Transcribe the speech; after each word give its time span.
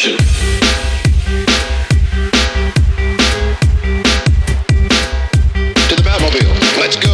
direction. 0.00 0.16
To 5.88 5.94
the 5.94 6.02
Batmobile, 6.02 6.78
let's 6.78 6.96
go. 6.96 7.10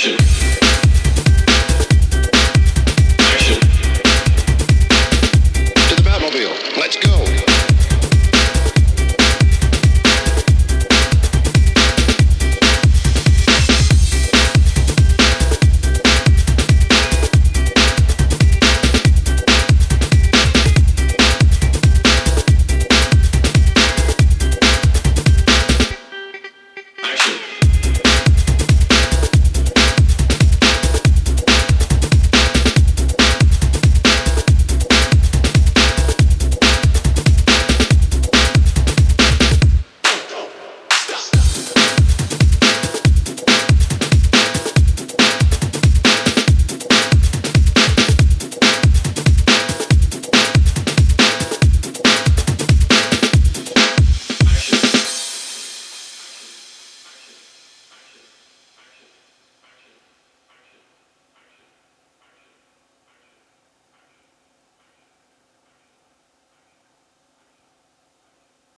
direction. 0.00 0.49